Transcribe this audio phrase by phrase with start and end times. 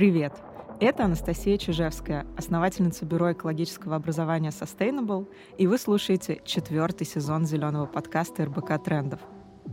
[0.00, 0.32] Привет!
[0.80, 5.28] Это Анастасия Чижевская, основательница бюро экологического образования Sustainable,
[5.58, 9.20] и вы слушаете четвертый сезон зеленого подкаста РБК Трендов.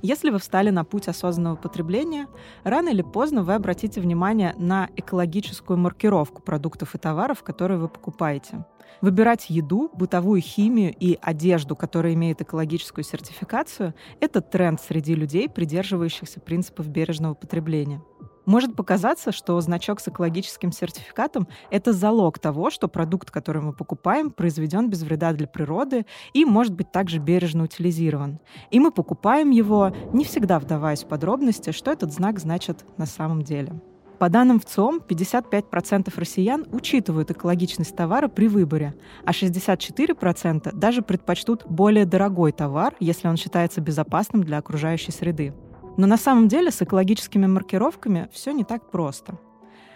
[0.02, 2.28] Если вы встали на путь осознанного потребления,
[2.66, 8.66] рано или поздно вы обратите внимание на экологическую маркировку продуктов и товаров, которые вы покупаете.
[9.00, 16.42] Выбирать еду, бытовую химию и одежду, которая имеет экологическую сертификацию, это тренд среди людей, придерживающихся
[16.42, 18.02] принципов бережного потребления.
[18.48, 24.32] Может показаться, что значок с экологическим сертификатом— это залог того, что продукт, который мы покупаем,
[24.32, 28.40] произведен без вреда для природы и может быть также бережно утилизирован.
[28.72, 33.42] И мы покупаем его, не всегда вдаваясь в подробности, что этот знак значит на самом
[33.42, 33.74] деле.
[34.18, 38.96] По данным ВЦОМ, 55% россиян учитывают экологичность товара при выборе,
[39.26, 45.54] а 64% даже предпочтут более дорогой товар, если он считается безопасным для окружающей среды.
[45.98, 49.40] Но на самом деле с экологическими маркировками все не так просто.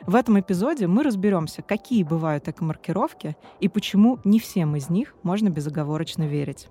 [0.08, 5.50] В этом эпизоде мы разберемся, какие бывают экомаркировки и почему не всем из них можно
[5.50, 6.70] безоговорочно верить.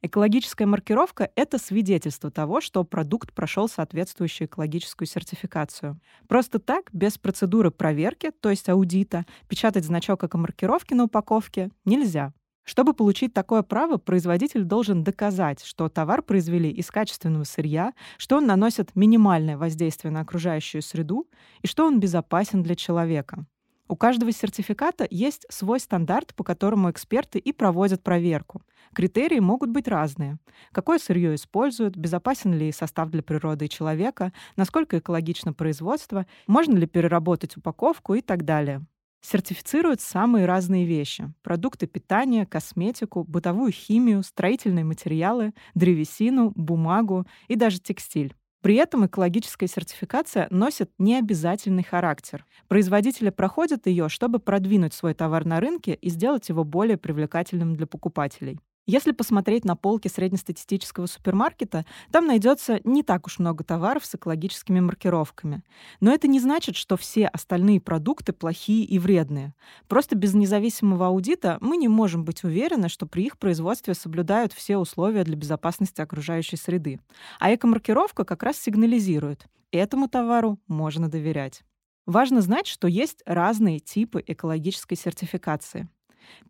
[0.00, 5.98] Экологическая маркировка— это свидетельство того, что продукт прошел соответствующую экологическую сертификацию.
[6.28, 12.32] Просто так, без процедуры проверки, то есть аудита, печатать значок экомаркировки на упаковке нельзя.
[12.68, 18.46] Чтобы получить такое право, производитель должен доказать, что товар произвели из качественного сырья, что он
[18.46, 21.26] наносит минимальное воздействие на окружающую среду
[21.62, 23.46] и что он безопасен для человека.
[23.88, 28.60] У каждого сертификата есть свой стандарт, по которому эксперты и проводят проверку.
[28.92, 30.36] Критерии могут быть разные.
[30.70, 36.86] Какое сырье используют, безопасен ли состав для природы и человека, насколько экологично производство, можно ли
[36.86, 38.84] переработать упаковку и так далее.
[39.20, 41.32] Сертифицируют самые разные вещи.
[41.42, 48.34] Продукты питания, косметику, бытовую химию, строительные материалы, древесину, бумагу и даже текстиль.
[48.62, 52.44] При этом экологическая сертификация носит необязательный характер.
[52.66, 57.86] Производители проходят ее, чтобы продвинуть свой товар на рынке и сделать его более привлекательным для
[57.86, 58.58] покупателей.
[58.88, 64.80] Если посмотреть на полки среднестатистического супермаркета, там найдется не так уж много товаров с экологическими
[64.80, 65.62] маркировками.
[66.00, 69.52] Но это не значит, что все остальные продукты плохие и вредные.
[69.88, 74.78] Просто без независимого аудита мы не можем быть уверены, что при их производстве соблюдают все
[74.78, 76.98] условия для безопасности окружающей среды.
[77.38, 81.62] А экомаркировка как раз сигнализирует, этому товару можно доверять.
[82.06, 85.90] Важно знать, что есть разные типы экологической сертификации.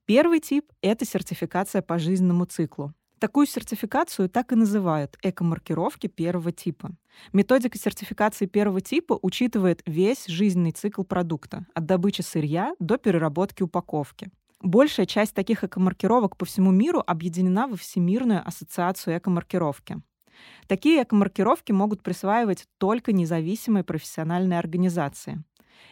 [0.04, 2.94] Первый тип— это сертификация по жизненному циклу.
[3.18, 6.90] Такую сертификацию так и называют экомаркировки первого типа.
[7.32, 14.30] Методика сертификации первого типа учитывает весь жизненный цикл продукта, от добычи сырья до переработки упаковки.
[14.60, 20.00] Большая часть таких экомаркировок по всему миру объединена во Всемирную ассоциацию экомаркировки.
[20.68, 25.42] Такие экомаркировки могут присваивать только независимые профессиональные организации.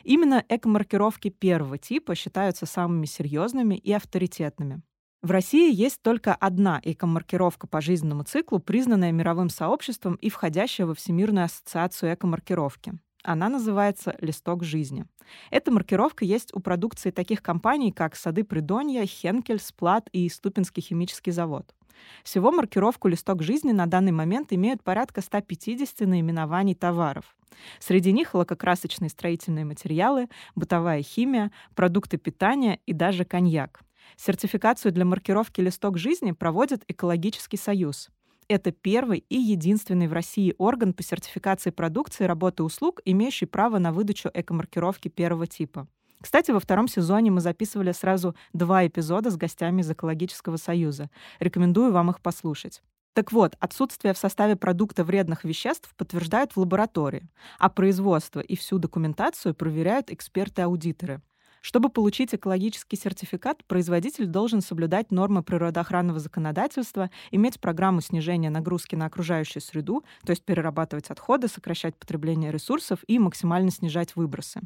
[0.04, 4.82] Именно экомаркировки первого типа считаются самыми серьезными и авторитетными.
[5.22, 10.94] В России есть только одна экомаркировка по жизненному циклу, признанная мировым сообществом и входящая во
[10.94, 12.92] Всемирную ассоциацию экомаркировки.
[13.24, 15.04] Она называется «Листок жизни».
[15.50, 21.32] Эта маркировка есть у продукции таких компаний, как «Сады Придонья», «Хенкель», «Сплат» и «Ступинский химический
[21.32, 21.74] завод».
[22.22, 27.36] Всего маркировку «Листок жизни» на данный момент имеют порядка 150 наименований товаров.
[27.78, 33.80] Среди них лакокрасочные строительные материалы, бытовая химия, продукты питания и даже коньяк.
[34.16, 38.08] Сертификацию для маркировки «Листок жизни» проводит Экологический союз.
[38.48, 43.78] Это первый и единственный в России орган по сертификации продукции, работы и услуг, имеющий право
[43.78, 45.88] на выдачу экомаркировки первого типа.
[46.20, 51.10] Кстати, во втором сезоне мы записывали сразу два эпизода с гостями из Экологического союза.
[51.40, 52.82] Рекомендую вам их послушать.
[53.12, 57.28] Так вот, отсутствие в составе продукта вредных веществ подтверждают в лаборатории,
[57.58, 61.22] а производство и всю документацию проверяют эксперты-аудиторы.
[61.66, 69.06] Чтобы получить экологический сертификат, производитель должен соблюдать нормы природоохранного законодательства, иметь программу снижения нагрузки на
[69.06, 74.60] окружающую среду, то есть перерабатывать отходы, сокращать потребление ресурсов и максимально снижать выбросы.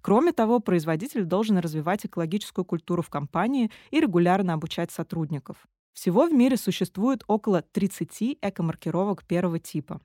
[0.00, 5.56] Кроме того, производитель должен развивать экологическую культуру в компании и регулярно обучать сотрудников.
[5.92, 10.00] Всего в мире существует около 30 экомаркировок первого типа.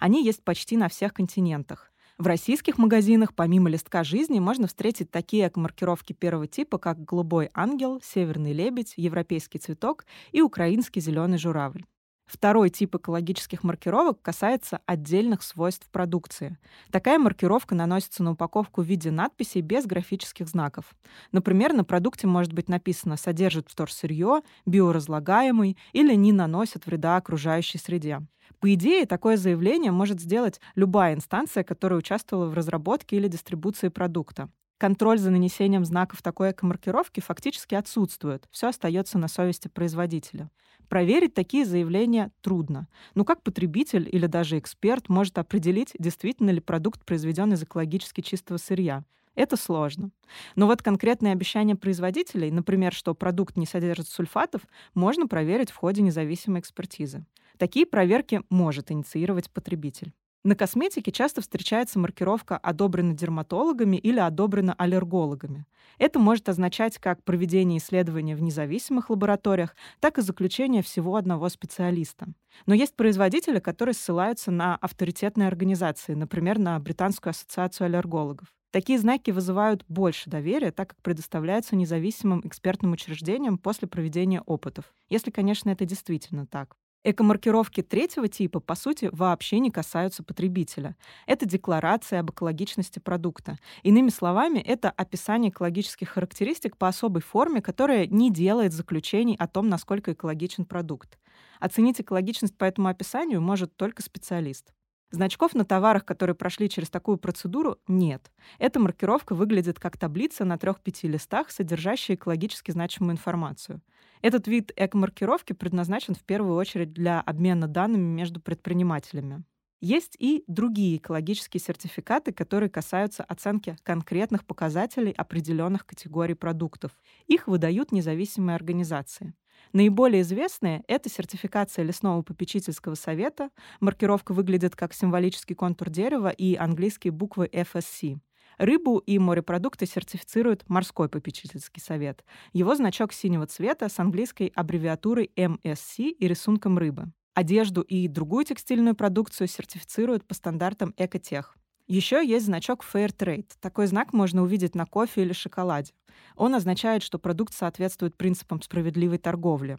[0.00, 1.91] Они есть почти на всех континентах.
[2.18, 8.00] В российских магазинах помимо листка жизни можно встретить такие маркировки первого типа, как «Голубой ангел»,
[8.02, 11.84] «Северный лебедь», «Европейский цветок» и «Украинский зеленый журавль».
[12.32, 16.56] Второй тип экологических маркировок касается отдельных свойств продукции.
[16.90, 20.86] Такая маркировка наносится на упаковку в виде надписей без графических знаков.
[21.30, 28.20] Например, на продукте может быть написано «содержит вторсырье», «биоразлагаемый» или «не наносит вреда окружающей среде».
[28.60, 34.48] По идее, такое заявление может сделать любая инстанция, которая участвовала в разработке или дистрибуции продукта.
[34.82, 38.48] Контроль за нанесением знаков такой экомаркировки фактически отсутствует.
[38.50, 40.50] Все остается на совести производителя.
[40.92, 42.86] Проверить такие заявления трудно.
[43.14, 48.58] Но как потребитель или даже эксперт может определить, действительно ли продукт произведен из экологически чистого
[48.58, 49.02] сырья?
[49.34, 50.10] Это сложно.
[50.54, 54.60] Но вот конкретные обещания производителей, например, что продукт не содержит сульфатов,
[54.92, 57.24] можно проверить в ходе независимой экспертизы.
[57.56, 60.12] Такие проверки может инициировать потребитель.
[60.44, 65.66] На косметике часто встречается маркировка «одобрена дерматологами» или «одобрена аллергологами».
[65.98, 72.26] Это может означать как проведение исследования в независимых лабораториях, так и заключение всего одного специалиста.
[72.66, 78.48] Но есть производители, которые ссылаются на авторитетные организации, например, на Британскую ассоциацию аллергологов.
[78.72, 84.92] Такие знаки вызывают больше доверия, так как предоставляются независимым экспертным учреждениям после проведения опытов.
[85.08, 86.76] Если, конечно, это действительно так.
[87.04, 90.96] Экомаркировки третьего типа, по сути, вообще не касаются потребителя.
[91.26, 93.56] Это декларация об экологичности продукта.
[93.82, 99.68] Иными словами, это описание экологических характеристик по особой форме, которая не делает заключений о том,
[99.68, 101.18] насколько экологичен продукт.
[101.58, 104.72] Оценить экологичность по этому описанию может только специалист.
[105.10, 108.30] Значков на товарах, которые прошли через такую процедуру, нет.
[108.58, 113.82] Эта маркировка выглядит как таблица на трех-пяти листах, содержащая экологически значимую информацию.
[114.22, 119.42] Этот вид эко-маркировки предназначен в первую очередь для обмена данными между предпринимателями.
[119.80, 126.92] Есть и другие экологические сертификаты, которые касаются оценки конкретных показателей определенных категорий продуктов.
[127.26, 129.34] Их выдают независимые организации.
[129.72, 137.10] Наиболее известные— это сертификация лесного попечительского совета, маркировка выглядит как символический контур дерева и английские
[137.10, 138.18] буквы FSC.
[138.58, 142.24] Рыбу и морепродукты сертифицирует морской попечительский совет.
[142.52, 147.12] Его значок синего цвета с английской аббревиатурой MSC и рисунком рыбы.
[147.34, 151.56] Одежду и другую текстильную продукцию сертифицируют по стандартам Экотех.
[151.88, 153.50] Еще есть значок Fairtrade.
[153.60, 155.92] Такой знак можно увидеть на кофе или шоколаде.
[156.36, 159.78] Он означает, что продукт соответствует принципам справедливой торговли.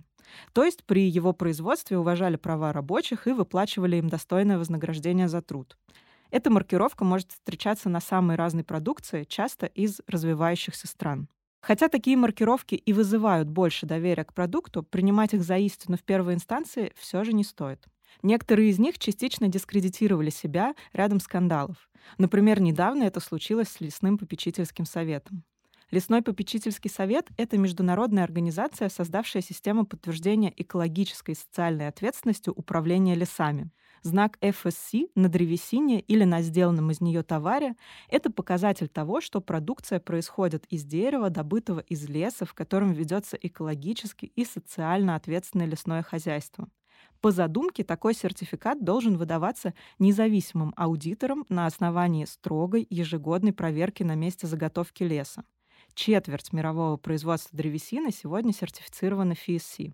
[0.53, 5.77] То есть при его производстве уважали права рабочих и выплачивали им достойное вознаграждение за труд.
[6.33, 11.29] Эта маркировка может встречаться на самой разной продукции, часто из развивающихся стран.
[11.61, 16.33] Хотя такие маркировки и вызывают больше доверия к продукту, принимать их за истину в первой
[16.33, 17.85] инстанции все же не стоит.
[18.23, 21.87] Некоторые из них частично дискредитировали себя рядом скандалов.
[22.17, 25.43] Например, недавно это случилось с Лесным попечительским советом.
[25.91, 33.69] Лесной попечительский совет— это международная организация, создавшая систему подтверждения экологической и социальной ответственности управления лесами.
[34.03, 37.75] Знак FSC на древесине или на сделанном из нее товаре—
[38.09, 44.25] это показатель того, что продукция происходит из дерева, добытого из леса, в котором ведется экологически
[44.25, 46.67] и социально ответственное лесное хозяйство.
[47.21, 54.47] По задумке такой сертификат должен выдаваться независимым аудитором на основании строгой ежегодной проверки на месте
[54.47, 55.45] заготовки леса.
[55.93, 59.93] Четверть мирового производства древесины сегодня сертифицирована FSC.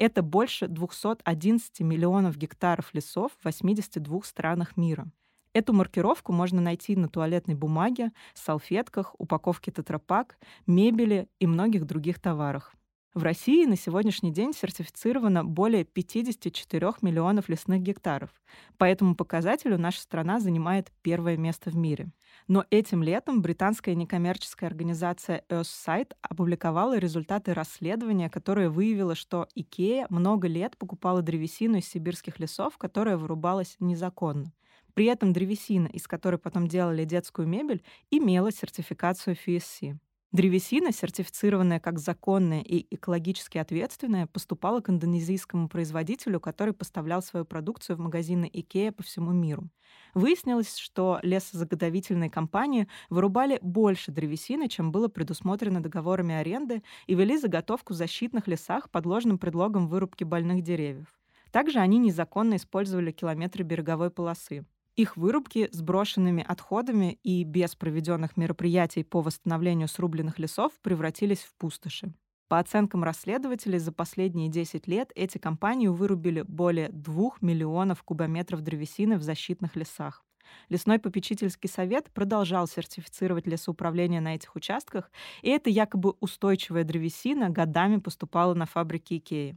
[0.00, 5.12] Это больше 211 миллионов гектаров лесов в 82 странах мира.
[5.52, 12.74] Эту маркировку можно найти на туалетной бумаге, салфетках, упаковке тетрапак, мебели и многих других товарах.
[13.12, 18.30] В России на сегодняшний день сертифицировано более 54 миллионов лесных гектаров.
[18.78, 22.10] По этому показателю наша страна занимает первое место в мире.
[22.48, 30.48] Но этим летом британская некоммерческая организация Earthsight опубликовала результаты расследования, которое выявило, что Икея много
[30.48, 34.52] лет покупала древесину из сибирских лесов, которая вырубалась незаконно.
[34.94, 39.96] При этом древесина, из которой потом делали детскую мебель, имела сертификацию FSC.
[40.32, 47.96] Древесина, сертифицированная как законная и экологически ответственная, поступала к индонезийскому производителю, который поставлял свою продукцию
[47.96, 49.68] в магазины IKEA по всему миру.
[50.14, 57.92] Выяснилось, что лесозаготовительные компании вырубали больше древесины, чем было предусмотрено договорами аренды, и вели заготовку
[57.92, 61.08] в защитных лесах под ложным предлогом вырубки больных деревьев.
[61.50, 64.64] Также они незаконно использовали километры береговой полосы.
[64.96, 71.54] Их вырубки с брошенными отходами и без проведенных мероприятий по восстановлению срубленных лесов превратились в
[71.56, 72.12] пустоши.
[72.48, 79.18] По оценкам расследователей, за последние 10 лет эти компании вырубили более 2 миллионов кубометров древесины
[79.18, 80.24] в защитных лесах.
[80.68, 87.98] Лесной попечительский совет продолжал сертифицировать лесоуправление на этих участках, и эта якобы устойчивая древесина годами
[87.98, 89.56] поступала на фабрики Икеи.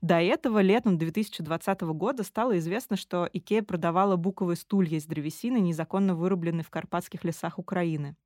[0.00, 6.14] До этого летом 2020 года стало известно, что Икея продавала буковые стулья из древесины, незаконно
[6.14, 8.16] вырубленной в карпатских лесах Украины.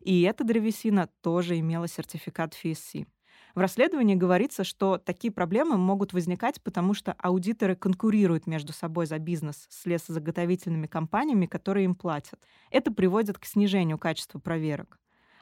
[0.00, 3.06] И эта древесина тоже имела сертификат FSC.
[3.54, 9.18] В расследовании говорится, что такие проблемы могут возникать, потому что аудиторы конкурируют между собой за
[9.18, 12.40] бизнес с лесозаготовительными компаниями, которые им платят.
[12.70, 14.98] Это приводит к снижению качества проверок.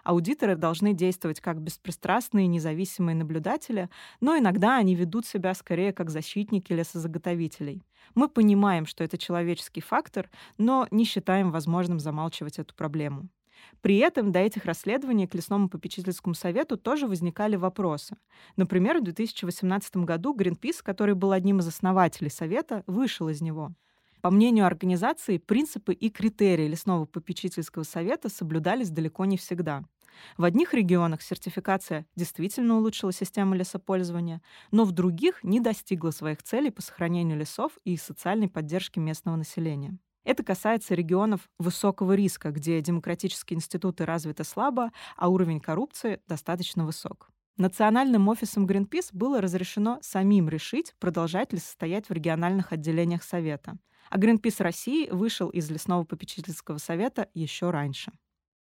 [0.08, 3.90] Аудиторы должны действовать как беспристрастные независимые наблюдатели,
[4.22, 7.82] но иногда они ведут себя скорее как защитники лесозаготовителей.
[8.14, 13.28] Мы понимаем, что это человеческий фактор, но не считаем возможным замалчивать эту проблему.
[13.82, 18.16] При этом до этих расследований к лесному попечительскому совету тоже возникали вопросы.
[18.56, 23.74] Например, в 2018 году Greenpeace, который был одним из основателей совета, вышел из него.
[24.22, 29.84] По мнению организации, принципы и критерии лесного попечительского совета соблюдались далеко не всегда.
[30.36, 36.70] В одних регионах сертификация действительно улучшила систему лесопользования, но в других не достигла своих целей
[36.70, 39.98] по сохранению лесов и социальной поддержке местного населения.
[40.24, 47.30] Это касается регионов высокого риска, где демократические институты развиты слабо, а уровень коррупции достаточно высок.
[47.56, 53.78] Национальным офисом Greenpeace было разрешено самим решить, продолжать ли состоять в региональных отделениях Совета.
[54.10, 58.12] А Greenpeace России вышел из лесного попечительского совета еще раньше.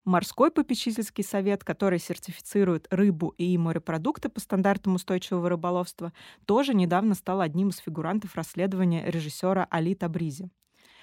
[0.04, 6.12] Морской попечительский совет, который сертифицирует рыбу и морепродукты по стандартам устойчивого рыболовства,
[6.46, 10.50] тоже недавно стал одним из фигурантов расследования режиссера Али Табризи.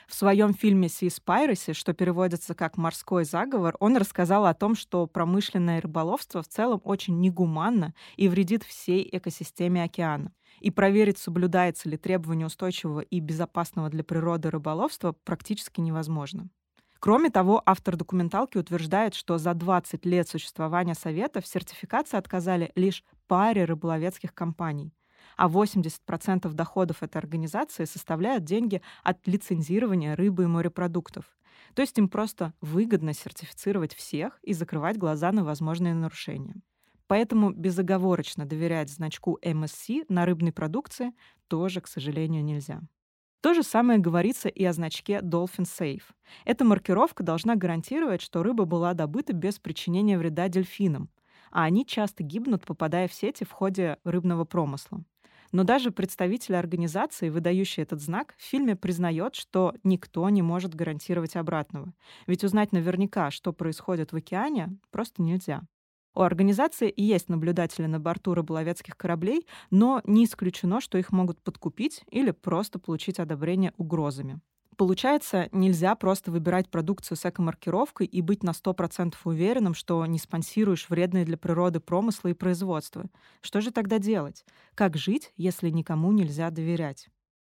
[0.08, 5.82] В своем фильме «Seaspiracy», что переводится как «морской заговор», он рассказал о том, что промышленное
[5.82, 10.34] рыболовство в целом очень негуманно и вредит всей экосистеме океана.
[10.62, 16.50] И проверить, соблюдается ли требование устойчивого и безопасного для природы рыболовства, практически невозможно.
[17.00, 23.04] Кроме того, автор документалки утверждает, что за 20 лет существования Совета в сертификации отказали лишь
[23.28, 24.94] паре рыболовецких компаний—
[25.38, 31.26] а 80% доходов этой организации составляют деньги от лицензирования рыбы и морепродуктов.
[31.74, 36.56] То есть им просто выгодно сертифицировать всех и закрывать глаза на возможные нарушения.
[37.08, 41.12] Поэтому безоговорочно доверять значку MSC на рыбной продукции
[41.48, 42.82] тоже, к сожалению, нельзя.
[43.42, 46.04] То же самое говорится и о значке Dolphin Safe.
[46.46, 51.10] Эта маркировка должна гарантировать, что рыба была добыта без причинения вреда дельфинам,
[51.52, 55.04] а они часто гибнут, попадая в сети в ходе рыбного промысла.
[55.52, 61.36] Но даже представители организации, выдающие этот знак, в фильме признает, что никто не может гарантировать
[61.36, 61.94] обратного.
[62.28, 65.62] Ведь узнать наверняка, что происходит в океане, просто нельзя.
[66.16, 72.04] У организации есть наблюдатели на борту рыболовецких кораблей, но не исключено, что их могут подкупить
[72.10, 74.40] или просто получить одобрение угрозами.
[74.78, 80.90] Получается, нельзя просто выбирать продукцию с эко-маркировкой и быть на 100% уверенным, что не спонсируешь
[80.90, 83.06] вредные для природы промыслы и производства.
[83.42, 84.46] Что же тогда делать?
[84.74, 87.08] Как жить, если никому нельзя доверять?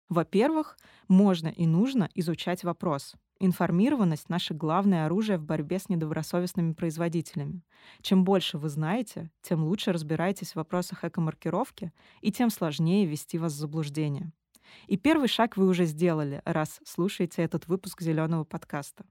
[0.08, 0.76] Во-первых,
[1.08, 3.14] можно и нужно изучать вопрос.
[3.44, 7.62] Информированность— наше главное оружие в борьбе с недобросовестными производителями.
[8.00, 13.54] Чем больше вы знаете, тем лучше разбираетесь в вопросах эко-маркировки, и тем сложнее ввести вас
[13.54, 14.30] в заблуждение.
[14.86, 19.04] И первый шаг вы уже сделали, раз слушаете этот выпуск зеленого подкаста.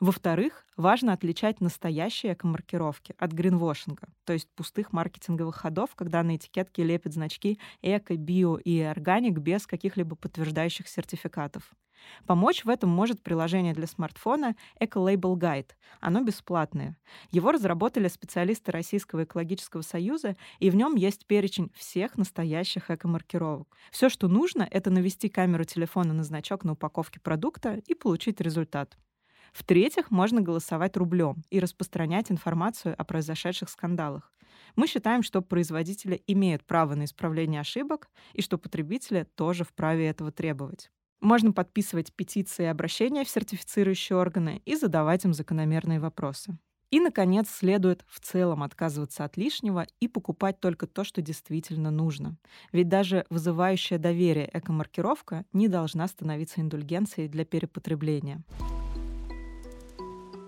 [0.00, 6.84] Во-вторых, важно отличать настоящие эко-маркировки от гринвошинга, то есть пустых маркетинговых ходов, когда на этикетке
[6.84, 11.72] лепят значки эко, био и органик без каких-либо подтверждающих сертификатов.
[12.26, 15.70] Помочь в этом может приложение для смартфона Ecolabel Guide.
[16.00, 16.96] Оно бесплатное.
[17.30, 23.68] Его разработали специалисты Российского экологического союза, и в нем есть перечень всех настоящих эко-маркировок.
[23.90, 28.96] Все, что нужно, это навести камеру телефона на значок на упаковке продукта и получить результат.
[29.52, 34.32] В-третьих, можно голосовать рублем и распространять информацию о произошедших скандалах.
[34.76, 40.30] Мы считаем, что производители имеют право на исправление ошибок и что потребители тоже вправе этого
[40.30, 40.90] требовать.
[41.20, 46.56] Можно подписывать петиции и обращения в сертифицирующие органы и задавать им закономерные вопросы.
[46.90, 52.38] И, наконец, следует в целом отказываться от лишнего и покупать только то, что действительно нужно.
[52.72, 58.42] Ведь даже вызывающая доверие экомаркировка не должна становиться индульгенцией для перепотребления.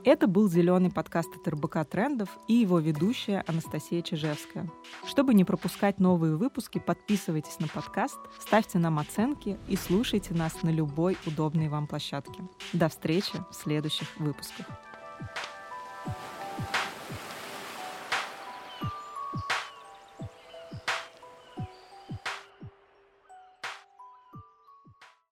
[0.03, 4.71] Это был зеленый подкаст от РБК Трендов и его ведущая Анастасия Чижевская.
[5.07, 10.71] Чтобы не пропускать новые выпуски, подписывайтесь на подкаст, ставьте нам оценки и слушайте нас на
[10.71, 12.43] любой удобной вам площадке.
[12.73, 14.67] До встречи в следующих выпусках.